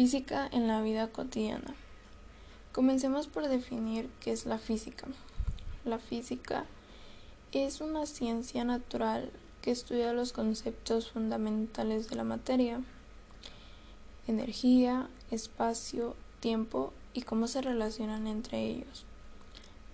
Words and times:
Física 0.00 0.48
en 0.50 0.66
la 0.66 0.80
vida 0.80 1.08
cotidiana. 1.08 1.74
Comencemos 2.72 3.26
por 3.26 3.48
definir 3.48 4.08
qué 4.20 4.32
es 4.32 4.46
la 4.46 4.56
física. 4.56 5.06
La 5.84 5.98
física 5.98 6.64
es 7.52 7.82
una 7.82 8.06
ciencia 8.06 8.64
natural 8.64 9.30
que 9.60 9.70
estudia 9.70 10.14
los 10.14 10.32
conceptos 10.32 11.10
fundamentales 11.10 12.08
de 12.08 12.16
la 12.16 12.24
materia, 12.24 12.80
energía, 14.26 15.06
espacio, 15.30 16.16
tiempo 16.40 16.94
y 17.12 17.20
cómo 17.20 17.46
se 17.46 17.60
relacionan 17.60 18.26
entre 18.26 18.58
ellos. 18.64 19.04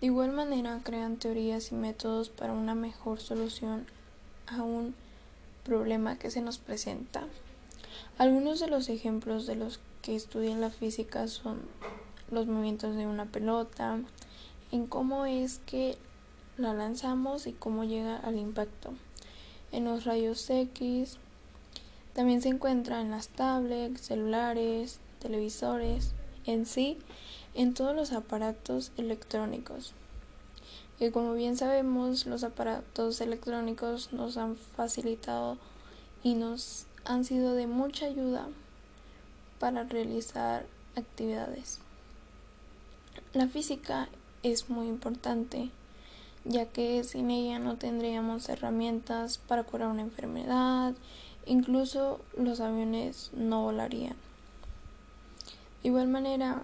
De 0.00 0.06
igual 0.06 0.30
manera, 0.30 0.82
crean 0.84 1.16
teorías 1.16 1.72
y 1.72 1.74
métodos 1.74 2.28
para 2.28 2.52
una 2.52 2.76
mejor 2.76 3.18
solución 3.18 3.88
a 4.46 4.62
un 4.62 4.94
problema 5.64 6.16
que 6.16 6.30
se 6.30 6.42
nos 6.42 6.58
presenta. 6.58 7.24
Algunos 8.18 8.60
de 8.60 8.68
los 8.68 8.88
ejemplos 8.88 9.46
de 9.46 9.56
los 9.56 9.80
que 10.06 10.14
estudian 10.14 10.60
la 10.60 10.70
física 10.70 11.26
son 11.26 11.62
los 12.30 12.46
movimientos 12.46 12.94
de 12.94 13.08
una 13.08 13.24
pelota, 13.24 13.98
en 14.70 14.86
cómo 14.86 15.26
es 15.26 15.58
que 15.66 15.98
la 16.56 16.74
lanzamos 16.74 17.48
y 17.48 17.52
cómo 17.52 17.82
llega 17.82 18.16
al 18.18 18.38
impacto. 18.38 18.92
En 19.72 19.82
los 19.82 20.04
rayos 20.04 20.48
X 20.48 21.16
también 22.12 22.40
se 22.40 22.50
encuentra 22.50 23.00
en 23.00 23.10
las 23.10 23.30
tablets, 23.30 24.00
celulares, 24.00 25.00
televisores, 25.18 26.12
en 26.44 26.66
sí, 26.66 26.98
en 27.54 27.74
todos 27.74 27.96
los 27.96 28.12
aparatos 28.12 28.92
electrónicos. 28.96 29.92
Y 31.00 31.10
como 31.10 31.34
bien 31.34 31.56
sabemos, 31.56 32.26
los 32.26 32.44
aparatos 32.44 33.20
electrónicos 33.20 34.12
nos 34.12 34.36
han 34.36 34.54
facilitado 34.54 35.58
y 36.22 36.34
nos 36.34 36.86
han 37.04 37.24
sido 37.24 37.54
de 37.54 37.66
mucha 37.66 38.06
ayuda 38.06 38.46
para 39.58 39.84
realizar 39.84 40.66
actividades. 40.96 41.78
La 43.32 43.46
física 43.48 44.08
es 44.42 44.70
muy 44.70 44.86
importante, 44.86 45.70
ya 46.44 46.66
que 46.66 47.02
sin 47.04 47.30
ella 47.30 47.58
no 47.58 47.76
tendríamos 47.76 48.48
herramientas 48.48 49.38
para 49.38 49.64
curar 49.64 49.88
una 49.88 50.02
enfermedad, 50.02 50.94
incluso 51.44 52.20
los 52.36 52.60
aviones 52.60 53.30
no 53.34 53.62
volarían. 53.62 54.16
De 55.82 55.88
igual 55.88 56.08
manera, 56.08 56.62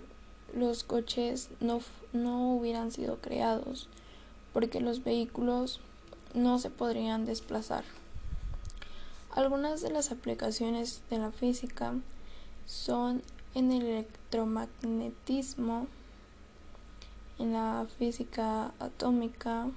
los 0.55 0.85
coches 0.85 1.49
no, 1.61 1.81
no 2.13 2.55
hubieran 2.55 2.93
sido 2.93 3.19
creados, 3.19 3.89
porque 4.53 4.81
los 4.81 5.05
vehículos 5.05 5.81
no 6.35 6.59
se 6.59 6.71
podrían 6.71 7.25
desplazar. 7.25 7.85
Algunas 9.35 9.81
de 9.81 9.91
las 9.91 10.11
aplicaciones 10.11 11.03
de 11.09 11.19
la 11.19 11.31
física 11.31 11.95
son 12.67 13.23
en 13.55 13.73
el 13.73 13.83
electromagnetismo, 13.83 15.87
en 17.39 17.53
la 17.53 17.87
física 17.99 18.73
atómica, 18.79 19.69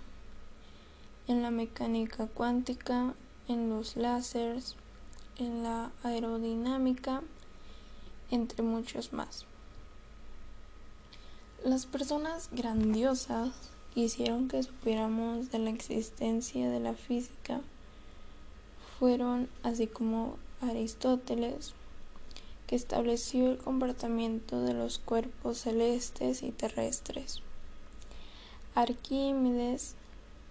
en 1.28 1.42
la 1.42 1.52
mecánica 1.52 2.28
cuántica, 2.28 3.14
en 3.48 3.70
los 3.70 3.98
láseres, 3.98 4.76
en 5.38 5.64
la 5.64 5.92
aerodinámica, 6.04 7.22
entre 8.32 8.64
muchos 8.64 9.14
más. 9.14 9.46
Las 11.64 11.86
personas 11.86 12.50
grandiosas 12.52 13.54
hicieron 13.96 14.48
que 14.48 14.62
supiéramos 14.62 15.52
de 15.52 15.60
la 15.60 15.70
existencia 15.70 16.70
de 16.70 16.80
la 16.80 16.94
física 16.94 17.62
fueron 19.00 19.50
así 19.64 19.88
como 19.88 20.38
Aristóteles, 20.62 21.74
que 22.68 22.76
estableció 22.76 23.52
el 23.52 23.58
comportamiento 23.58 24.62
de 24.62 24.74
los 24.74 25.00
cuerpos 25.00 25.60
celestes 25.60 26.44
y 26.44 26.52
terrestres. 26.52 27.42
Arquímedes, 28.74 29.96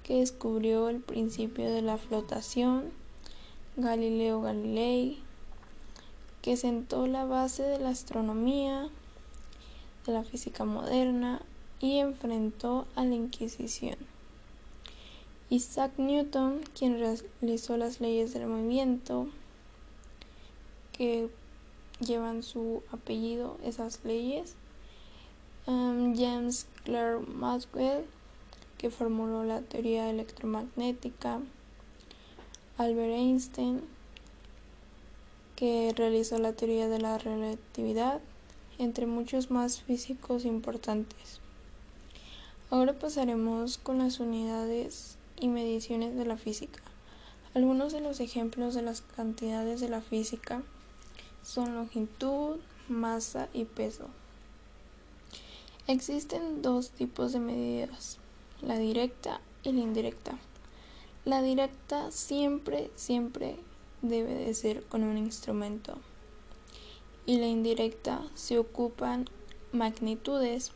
que 0.02 0.20
descubrió 0.20 0.88
el 0.88 1.00
principio 1.00 1.70
de 1.70 1.82
la 1.82 1.96
flotación. 1.96 2.90
Galileo 3.76 4.40
Galilei, 4.40 5.18
que 6.42 6.56
sentó 6.56 7.06
la 7.06 7.24
base 7.24 7.64
de 7.64 7.78
la 7.78 7.88
astronomía, 7.88 8.88
de 10.06 10.12
la 10.12 10.22
física 10.22 10.64
moderna 10.64 11.42
y 11.80 11.98
enfrentó 11.98 12.86
a 12.94 13.04
la 13.04 13.14
Inquisición. 13.14 13.96
Isaac 15.50 15.92
Newton, 15.96 16.60
quien 16.78 16.98
realizó 16.98 17.76
las 17.76 18.00
leyes 18.00 18.34
del 18.34 18.46
movimiento, 18.46 19.28
que 20.92 21.28
llevan 22.04 22.42
su 22.42 22.82
apellido 22.90 23.58
esas 23.64 24.00
leyes. 24.04 24.56
Um, 25.66 26.16
James 26.16 26.66
Clerk 26.84 27.26
Maxwell, 27.28 28.04
que 28.78 28.90
formuló 28.90 29.44
la 29.44 29.62
teoría 29.62 30.10
electromagnética. 30.10 31.40
Albert 32.76 33.12
Einstein, 33.12 33.82
que 35.56 35.92
realizó 35.96 36.38
la 36.38 36.52
teoría 36.52 36.88
de 36.88 36.98
la 36.98 37.18
relatividad, 37.18 38.20
entre 38.78 39.06
muchos 39.06 39.50
más 39.50 39.80
físicos 39.80 40.44
importantes. 40.44 41.40
Ahora 42.70 42.92
pasaremos 42.98 43.78
con 43.78 43.98
las 43.98 44.18
unidades 44.18 45.16
y 45.38 45.48
mediciones 45.48 46.16
de 46.16 46.24
la 46.24 46.36
física. 46.36 46.80
Algunos 47.54 47.92
de 47.92 48.00
los 48.00 48.18
ejemplos 48.18 48.74
de 48.74 48.82
las 48.82 49.00
cantidades 49.00 49.80
de 49.80 49.88
la 49.88 50.00
física 50.00 50.62
son 51.44 51.74
longitud, 51.74 52.56
masa 52.88 53.48
y 53.52 53.64
peso. 53.66 54.06
Existen 55.86 56.62
dos 56.62 56.90
tipos 56.90 57.32
de 57.32 57.40
medidas, 57.40 58.18
la 58.62 58.78
directa 58.78 59.40
y 59.62 59.72
la 59.72 59.80
indirecta. 59.80 60.38
La 61.24 61.42
directa 61.42 62.10
siempre, 62.10 62.90
siempre 62.96 63.56
debe 64.02 64.34
de 64.34 64.54
ser 64.54 64.84
con 64.84 65.04
un 65.04 65.18
instrumento. 65.18 65.98
Y 67.26 67.38
la 67.38 67.46
indirecta 67.46 68.22
se 68.34 68.58
ocupan 68.58 69.28
magnitudes 69.72 70.72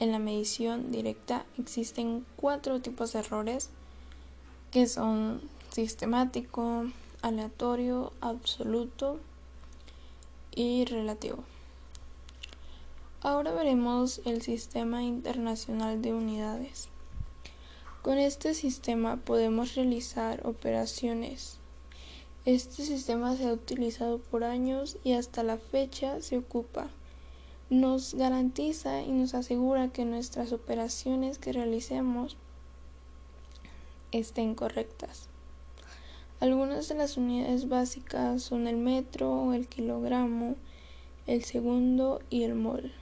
en 0.00 0.10
la 0.10 0.18
medición 0.18 0.90
directa 0.90 1.46
existen 1.56 2.26
cuatro 2.36 2.80
tipos 2.80 3.12
de 3.12 3.20
errores 3.20 3.70
que 4.72 4.88
son 4.88 5.40
sistemático, 5.70 6.86
aleatorio, 7.22 8.12
absoluto 8.20 9.20
y 10.54 10.84
relativo. 10.84 11.44
Ahora 13.20 13.52
veremos 13.52 14.20
el 14.24 14.42
Sistema 14.42 15.02
Internacional 15.02 16.02
de 16.02 16.12
Unidades. 16.12 16.88
Con 18.02 18.18
este 18.18 18.54
sistema 18.54 19.16
podemos 19.16 19.74
realizar 19.74 20.46
operaciones. 20.46 21.58
Este 22.44 22.84
sistema 22.84 23.36
se 23.36 23.48
ha 23.48 23.52
utilizado 23.52 24.18
por 24.18 24.44
años 24.44 24.98
y 25.04 25.12
hasta 25.12 25.42
la 25.42 25.56
fecha 25.56 26.20
se 26.20 26.38
ocupa 26.38 26.88
nos 27.70 28.14
garantiza 28.14 29.02
y 29.02 29.10
nos 29.10 29.34
asegura 29.34 29.88
que 29.88 30.04
nuestras 30.04 30.52
operaciones 30.52 31.38
que 31.38 31.52
realicemos 31.52 32.36
estén 34.12 34.54
correctas. 34.54 35.28
Algunas 36.44 36.88
de 36.88 36.94
las 36.94 37.16
unidades 37.16 37.70
básicas 37.70 38.42
son 38.42 38.66
el 38.66 38.76
metro, 38.76 39.54
el 39.54 39.66
kilogramo, 39.66 40.56
el 41.26 41.42
segundo 41.42 42.20
y 42.28 42.42
el 42.42 42.54
mol, 42.54 42.92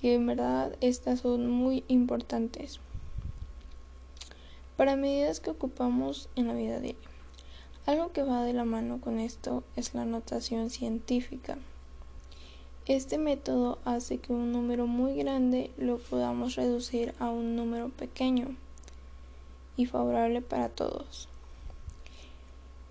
que 0.00 0.14
en 0.14 0.24
verdad 0.24 0.76
estas 0.80 1.22
son 1.22 1.50
muy 1.50 1.82
importantes 1.88 2.78
para 4.76 4.94
medidas 4.94 5.40
que 5.40 5.50
ocupamos 5.50 6.28
en 6.36 6.46
la 6.46 6.54
vida 6.54 6.78
diaria. 6.78 7.10
Algo 7.84 8.12
que 8.12 8.22
va 8.22 8.44
de 8.44 8.52
la 8.52 8.64
mano 8.64 9.00
con 9.00 9.18
esto 9.18 9.64
es 9.74 9.92
la 9.92 10.04
notación 10.04 10.70
científica. 10.70 11.58
Este 12.86 13.18
método 13.18 13.80
hace 13.84 14.18
que 14.18 14.32
un 14.32 14.52
número 14.52 14.86
muy 14.86 15.16
grande 15.16 15.72
lo 15.76 15.98
podamos 15.98 16.54
reducir 16.54 17.12
a 17.18 17.30
un 17.30 17.56
número 17.56 17.88
pequeño 17.88 18.54
y 19.76 19.86
favorable 19.86 20.42
para 20.42 20.68
todos. 20.68 21.28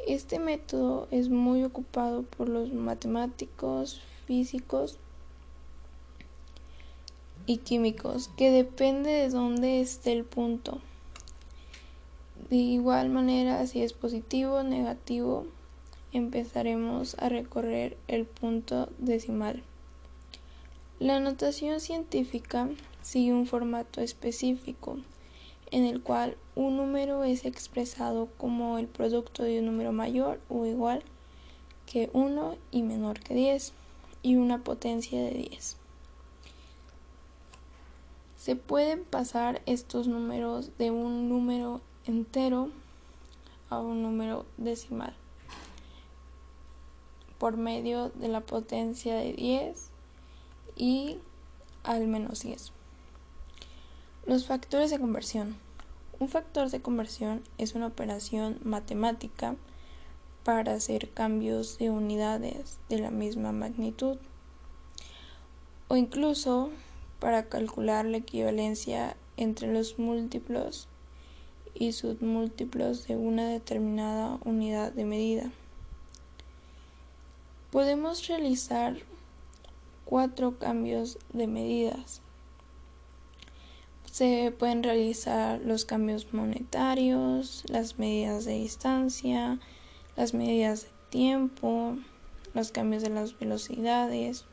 Este 0.06 0.38
método 0.38 1.08
es 1.12 1.30
muy 1.30 1.64
ocupado 1.64 2.24
por 2.24 2.50
los 2.50 2.74
matemáticos, 2.74 4.02
físicos 4.26 5.00
y 7.46 7.60
químicos, 7.60 8.30
que 8.36 8.52
depende 8.52 9.10
de 9.12 9.30
dónde 9.30 9.80
esté 9.80 10.12
el 10.12 10.26
punto. 10.26 10.82
De 12.50 12.58
igual 12.58 13.08
manera, 13.08 13.66
si 13.66 13.82
es 13.82 13.94
positivo 13.94 14.56
o 14.56 14.64
negativo, 14.64 15.48
empezaremos 16.12 17.16
a 17.20 17.30
recorrer 17.30 17.96
el 18.10 18.26
punto 18.26 18.90
decimal. 18.98 19.64
La 21.00 21.22
notación 21.22 21.80
científica 21.80 22.68
sigue 23.02 23.32
un 23.32 23.48
formato 23.48 24.02
específico 24.02 24.98
en 25.74 25.86
el 25.86 26.04
cual 26.04 26.38
un 26.54 26.78
número 26.78 27.24
es 27.24 27.46
expresado 27.46 28.30
como 28.38 28.78
el 28.78 28.88
producto 28.88 29.42
de 29.42 29.58
un 29.58 29.66
número 29.66 29.92
mayor 29.92 30.40
o 30.48 30.68
igual 30.68 31.02
que 31.88 32.12
1 32.14 32.56
y 32.70 32.84
menor 32.84 33.20
que 33.20 33.34
10. 33.34 33.74
y 34.22 34.36
una 34.36 34.64
potencia 34.64 35.20
de 35.20 35.32
10. 35.32 35.78
Se 38.38 38.56
pueden 38.56 39.04
pasar 39.04 39.64
estos 39.66 40.08
números 40.08 40.70
de 40.78 40.92
un 40.92 41.28
número 41.28 41.82
entero 42.06 42.70
a 43.72 43.80
un 43.80 44.04
número 44.04 44.46
decimal 44.58 45.16
por 47.40 47.58
medio 47.58 48.10
de 48.10 48.28
la 48.28 48.42
potencia 48.42 49.16
de 49.16 49.34
10 49.34 49.90
y 50.76 51.18
al 51.84 52.06
menos 52.06 52.44
10. 52.44 52.73
Los 54.26 54.46
factores 54.46 54.90
de 54.90 55.00
conversión. 55.00 55.58
Un 56.18 56.30
factor 56.30 56.70
de 56.70 56.82
conversión 56.82 57.44
es 57.58 57.76
una 57.76 57.88
operación 57.88 58.58
matemática 58.64 59.58
para 60.46 60.76
hacer 60.76 61.10
cambios 61.10 61.78
de 61.78 61.90
unidades 61.90 62.80
de 62.88 63.00
la 63.00 63.12
misma 63.12 63.52
magnitud 63.52 64.18
o 65.90 65.98
incluso 65.98 66.70
para 67.20 67.50
calcular 67.50 68.06
la 68.06 68.16
equivalencia 68.16 69.18
entre 69.36 69.74
los 69.74 70.00
múltiplos 70.00 70.88
y 71.74 71.92
submúltiplos 71.92 73.06
de 73.08 73.18
una 73.18 73.50
determinada 73.50 74.40
unidad 74.46 74.94
de 74.94 75.04
medida. 75.04 75.52
Podemos 77.72 78.26
realizar 78.30 79.00
cuatro 80.06 80.58
cambios 80.60 81.18
de 81.34 81.48
medidas. 81.48 82.22
Se 84.14 84.54
pueden 84.56 84.84
realizar 84.84 85.60
los 85.62 85.86
cambios 85.86 86.36
monetarios, 86.36 87.64
las 87.68 87.98
medidas 87.98 88.46
de 88.46 88.54
distancia, 88.54 89.60
las 90.16 90.36
medidas 90.36 90.84
de 90.84 90.90
tiempo, 91.10 91.98
los 92.54 92.72
cambios 92.72 93.02
de 93.02 93.10
las 93.10 93.40
velocidades, 93.40 94.46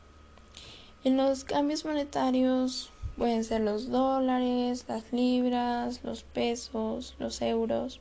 en 1.03 1.15
los 1.15 1.43
cambios 1.43 1.85
monetarios 1.85 2.91
pueden 3.17 3.43
ser 3.43 3.61
los 3.61 3.91
dólares, 3.91 4.85
las 4.87 5.13
libras, 5.13 6.03
los 6.03 6.23
pesos, 6.23 7.15
los 7.19 7.39
euros. 7.43 7.99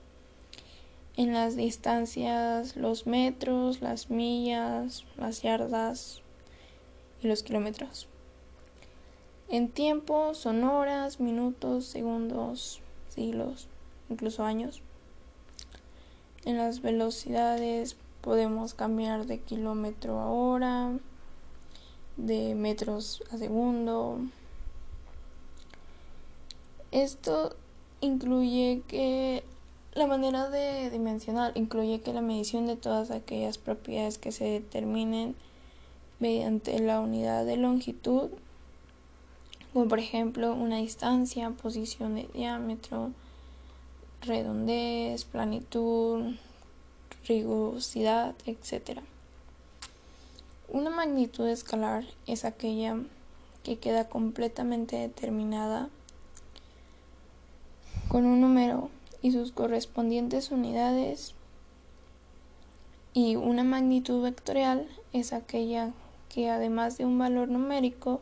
En 1.19 1.35
las 1.35 1.57
distancias, 1.57 2.75
los 2.75 3.07
metros, 3.07 3.83
las 3.83 4.09
millas, 4.09 5.05
las 5.19 5.43
yardas 5.43 6.23
y 7.23 7.29
los 7.29 7.43
kilómetros. 7.43 8.10
En 9.51 9.69
tiempo 9.69 10.33
son 10.35 10.63
horas, 10.63 11.19
minutos, 11.19 11.85
segundos, 11.85 12.81
siglos, 13.09 13.67
incluso 14.09 14.45
años. 14.45 14.81
En 16.45 16.57
las 16.57 16.83
velocidades 16.83 17.97
podemos 18.21 18.75
cambiar 18.75 19.27
de 19.27 19.41
kilómetro 19.41 20.21
a 20.21 20.31
hora, 20.31 20.93
de 22.17 22.55
metros 22.55 23.25
a 23.33 23.39
segundo. 23.39 24.21
Esto 26.93 27.57
incluye 28.01 28.83
que 28.87 29.43
la 29.95 30.07
manera 30.07 30.49
de 30.49 30.91
dimensionar 30.91 31.51
incluye 31.57 32.01
que 32.03 32.13
la 32.13 32.21
medición 32.21 32.67
de 32.67 32.77
todas 32.77 33.11
aquellas 33.11 33.59
propiedades 33.59 34.17
que 34.17 34.31
se 34.31 34.45
determinen 34.45 35.35
mediante 36.21 36.79
la 36.79 37.01
unidad 37.01 37.45
de 37.45 37.57
longitud, 37.57 38.31
como 39.73 39.89
por 39.89 39.99
ejemplo 39.99 40.55
una 40.55 40.79
distancia, 40.79 41.51
posición 41.51 42.17
de 42.17 42.29
diámetro, 42.35 43.13
redondez, 44.23 45.25
planitud, 45.25 46.35
rigurosidad, 47.27 48.35
etc. 48.47 49.01
Una 50.69 50.91
magnitud 50.91 51.49
escalar 51.49 52.05
es 52.27 52.45
aquella 52.45 52.97
que 53.63 53.79
queda 53.79 54.09
completamente 54.09 54.97
determinada 54.97 55.89
con 58.09 58.25
un 58.25 58.41
número 58.41 58.91
y 59.23 59.33
sus 59.33 59.53
correspondientes 59.53 60.51
unidades 60.51 61.35
y 63.13 63.37
una 63.37 63.65
magnitud 63.65 64.23
vectorial 64.23 64.89
es 65.13 65.33
aquella 65.33 65.93
que 66.29 66.49
además 66.49 66.97
de 66.97 67.05
un 67.05 67.19
valor 67.19 67.49
numérico 67.49 68.21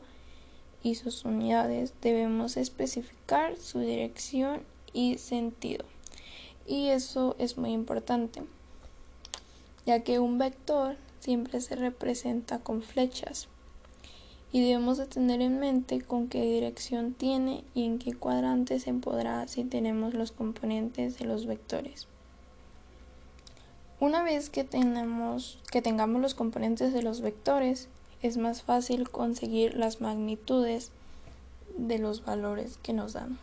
y 0.82 0.94
sus 0.94 1.24
unidades 1.24 1.92
debemos 2.00 2.56
especificar 2.56 3.56
su 3.56 3.80
dirección 3.80 4.62
y 4.92 5.18
sentido. 5.18 5.84
Y 6.66 6.88
eso 6.88 7.36
es 7.38 7.56
muy 7.56 7.72
importante, 7.72 8.42
ya 9.86 10.04
que 10.04 10.18
un 10.18 10.38
vector 10.38 10.96
siempre 11.20 11.60
se 11.60 11.76
representa 11.76 12.58
con 12.58 12.82
flechas 12.82 13.48
y 14.52 14.62
debemos 14.62 14.98
de 14.98 15.06
tener 15.06 15.42
en 15.42 15.58
mente 15.58 16.00
con 16.00 16.28
qué 16.28 16.42
dirección 16.42 17.12
tiene 17.12 17.64
y 17.74 17.84
en 17.84 17.98
qué 17.98 18.14
cuadrante 18.14 18.80
se 18.80 18.92
podrá 18.94 19.46
si 19.46 19.64
tenemos 19.64 20.14
los 20.14 20.32
componentes 20.32 21.18
de 21.18 21.26
los 21.26 21.46
vectores. 21.46 22.06
Una 24.00 24.22
vez 24.22 24.48
que, 24.48 24.64
tenemos, 24.64 25.58
que 25.70 25.82
tengamos 25.82 26.22
los 26.22 26.34
componentes 26.34 26.92
de 26.92 27.02
los 27.02 27.20
vectores, 27.20 27.88
es 28.22 28.36
más 28.36 28.62
fácil 28.62 29.10
conseguir 29.10 29.74
las 29.74 30.00
magnitudes 30.00 30.90
de 31.76 31.98
los 31.98 32.24
valores 32.24 32.78
que 32.82 32.92
nos 32.92 33.12
dan. 33.12 33.38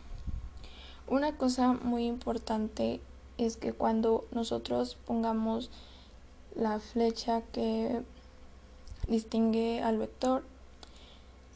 Una 1.08 1.36
cosa 1.36 1.72
muy 1.72 2.04
importante 2.04 3.00
es 3.38 3.56
que 3.56 3.72
cuando 3.72 4.24
nosotros 4.32 4.96
pongamos 5.06 5.70
la 6.54 6.80
flecha 6.80 7.42
que 7.52 8.02
distingue 9.08 9.82
al 9.82 9.98
vector, 9.98 10.42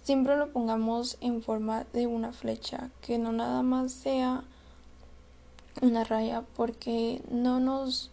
siempre 0.02 0.36
lo 0.36 0.52
pongamos 0.52 1.18
en 1.20 1.42
forma 1.42 1.84
de 1.92 2.06
una 2.06 2.32
flecha, 2.32 2.90
que 3.00 3.18
no 3.18 3.32
nada 3.32 3.62
más 3.62 3.92
sea 3.92 4.44
una 5.82 6.04
raya, 6.04 6.44
porque 6.56 7.22
no 7.30 7.60
nos 7.60 8.10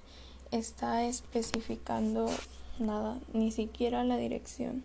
está 0.51 1.03
especificando 1.03 2.27
nada, 2.79 3.19
ni 3.33 3.51
siquiera 3.51 4.03
la 4.03 4.17
dirección. 4.17 4.83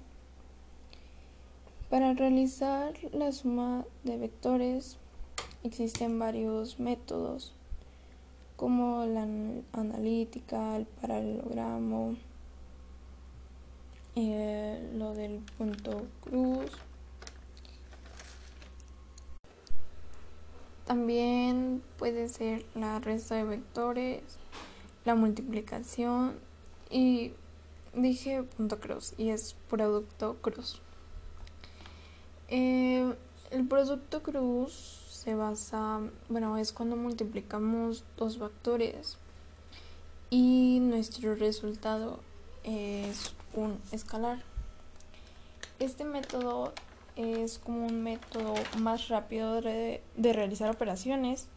Para 1.92 2.14
realizar 2.14 2.94
la 3.12 3.32
suma 3.32 3.84
de 4.02 4.16
vectores 4.16 4.96
existen 5.62 6.18
varios 6.18 6.80
métodos 6.80 7.52
como 8.56 9.04
la 9.04 9.28
analítica, 9.72 10.74
el 10.78 10.86
paralelogramo, 10.86 12.16
eh, 14.16 14.90
lo 14.94 15.12
del 15.12 15.40
punto 15.58 16.06
cruz. 16.22 16.70
También 20.86 21.82
puede 21.98 22.30
ser 22.30 22.64
la 22.74 23.00
resta 23.00 23.34
de 23.34 23.44
vectores, 23.44 24.22
la 25.04 25.14
multiplicación 25.14 26.40
y 26.88 27.34
dije 27.92 28.44
punto 28.44 28.80
cruz 28.80 29.12
y 29.18 29.28
es 29.28 29.56
producto 29.68 30.38
cruz. 30.40 30.80
Eh, 32.54 33.14
el 33.50 33.66
producto 33.66 34.22
cruz 34.22 34.72
se 35.08 35.34
basa, 35.34 36.00
bueno, 36.28 36.58
es 36.58 36.74
cuando 36.74 36.96
multiplicamos 36.96 38.04
dos 38.18 38.38
vectores 38.38 39.16
y 40.28 40.78
nuestro 40.82 41.34
resultado 41.34 42.20
es 42.62 43.32
un 43.54 43.80
escalar. 43.90 44.42
Este 45.78 46.04
método 46.04 46.74
es 47.16 47.58
como 47.58 47.86
un 47.86 48.02
método 48.02 48.52
más 48.78 49.08
rápido 49.08 49.62
de, 49.62 50.02
realizar 50.18 50.70
operaciones 50.70 51.48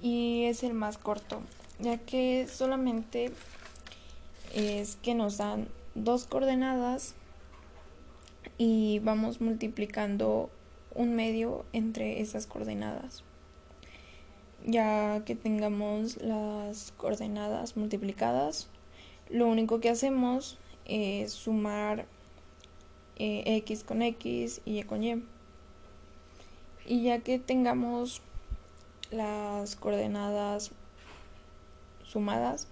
y 0.00 0.44
es 0.44 0.62
el 0.62 0.72
más 0.72 0.96
corto, 0.96 1.42
ya 1.78 1.98
que 1.98 2.48
solamente 2.48 3.34
es 4.54 4.96
que 4.96 5.14
nos 5.14 5.36
dan 5.36 5.68
dos 5.94 6.24
coordenadas 6.24 7.14
y 8.58 8.98
vamos 8.98 9.40
multiplicando 9.40 10.50
un 10.94 11.14
medio 11.14 11.64
entre 11.72 12.20
esas 12.20 12.46
coordenadas. 12.46 13.22
Ya 14.66 15.22
que 15.24 15.36
tengamos 15.36 16.16
las 16.16 16.92
coordenadas 16.96 17.76
multiplicadas, 17.76 18.68
lo 19.30 19.46
único 19.46 19.78
que 19.78 19.88
hacemos 19.88 20.58
es 20.84 21.32
sumar 21.32 22.06
eh, 23.16 23.44
x 23.58 23.84
con 23.84 24.02
x 24.02 24.60
y 24.64 24.80
y 24.80 24.82
con 24.82 25.04
y. 25.04 25.22
Y 26.84 27.04
ya 27.04 27.20
que 27.20 27.38
tengamos 27.38 28.22
las 29.12 29.76
coordenadas 29.76 30.72
sumadas, 32.02 32.66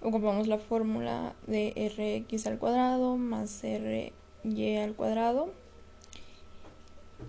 ocupamos 0.00 0.46
la 0.46 0.58
fórmula 0.58 1.34
de 1.46 2.24
rx 2.30 2.46
al 2.46 2.58
cuadrado 2.58 3.16
más 3.16 3.62
ry 4.44 4.76
al 4.76 4.94
cuadrado 4.94 5.52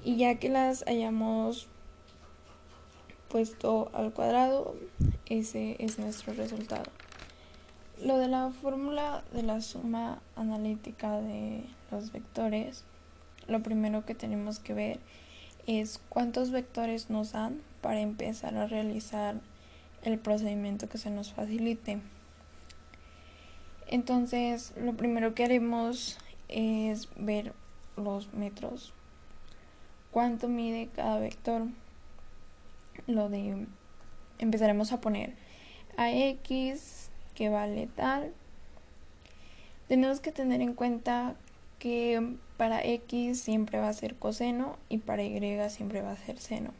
y 0.04 0.18
ya 0.18 0.36
que 0.36 0.50
las 0.50 0.86
hayamos 0.88 1.68
puesto 3.30 3.90
al 3.94 4.12
cuadrado, 4.12 4.76
ese 5.28 5.76
es 5.80 6.00
nuestro 6.00 6.34
resultado. 6.34 6.92
Lo 8.04 8.18
de 8.18 8.28
la 8.28 8.50
fórmula 8.50 9.24
de 9.34 9.44
la 9.44 9.62
suma 9.62 10.22
analítica 10.36 11.20
de 11.20 11.64
los 11.92 12.12
vectores, 12.12 12.84
lo 13.48 13.62
primero 13.62 14.06
que 14.06 14.16
tenemos 14.16 14.60
que 14.60 14.74
ver 14.74 15.00
es 15.68 16.00
cuántos 16.10 16.52
vectores 16.52 17.10
nos 17.10 17.34
dan 17.34 17.62
para 17.82 18.00
empezar 18.00 18.56
a 18.56 18.68
realizar 18.68 19.36
el 20.04 20.18
procedimiento 20.18 20.88
que 20.88 20.98
se 20.98 21.10
nos 21.10 21.34
facilite. 21.34 22.00
Entonces, 23.88 24.74
lo 24.78 24.94
primero 24.94 25.34
que 25.34 25.44
haremos 25.44 26.18
es 26.50 27.10
ver 27.16 27.54
los 27.96 28.34
metros. 28.34 28.94
¿Cuánto 30.12 30.48
mide 30.48 30.90
cada 30.96 31.20
vector? 31.20 31.68
Lo 33.08 33.30
de 33.30 33.68
empezaremos 34.40 34.92
a 34.92 35.02
poner 35.02 35.34
a 35.98 36.12
x 36.12 37.10
que 37.36 37.50
vale 37.50 37.88
tal. 37.96 38.34
Tenemos 39.88 40.20
que 40.20 40.32
tener 40.32 40.62
en 40.62 40.74
cuenta 40.74 41.36
que 41.78 42.36
para 42.58 42.84
x 42.84 43.40
siempre 43.40 43.80
va 43.80 43.90
a 43.90 43.94
ser 43.94 44.16
coseno 44.16 44.78
y 44.90 44.98
para 44.98 45.24
y 45.24 45.70
siempre 45.70 46.02
va 46.02 46.12
a 46.12 46.18
ser 46.18 46.40
seno. 46.40 46.74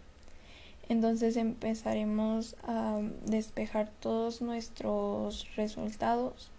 Entonces 0.90 1.38
empezaremos 1.38 2.56
a 2.64 3.00
despejar 3.26 3.90
todos 4.00 4.42
nuestros 4.42 5.56
resultados, 5.56 6.52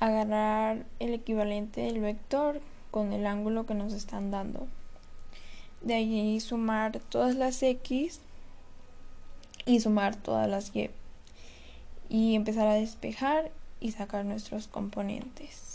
agarrar 0.00 0.84
el 0.98 1.14
equivalente 1.14 1.82
del 1.82 2.00
vector 2.00 2.60
con 2.90 3.12
el 3.12 3.26
ángulo 3.26 3.66
que 3.66 3.74
nos 3.74 3.92
están 3.92 4.30
dando. 4.30 4.66
De 5.82 5.94
allí 5.94 6.40
sumar 6.40 6.98
todas 6.98 7.36
las 7.36 7.62
x 7.62 8.20
y 9.66 9.80
sumar 9.80 10.16
todas 10.16 10.48
las 10.48 10.74
y 10.74 10.90
y 12.08 12.34
empezar 12.34 12.66
a 12.66 12.74
despejar 12.74 13.50
y 13.80 13.92
sacar 13.92 14.24
nuestros 14.24 14.66
componentes. 14.66 15.67